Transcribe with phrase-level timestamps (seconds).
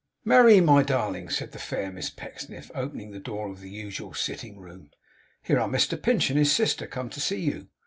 [0.25, 4.57] 'Merry, my darling!' said the fair Miss Pecksniff, opening the door of the usual sitting
[4.59, 4.89] room.
[5.43, 7.67] 'Here are Mr Pinch and his sister come to see you!